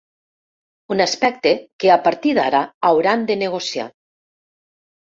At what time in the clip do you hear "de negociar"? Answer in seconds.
3.31-3.89